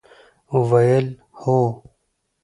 [0.69, 1.07] ویل،
[1.41, 1.59] هو!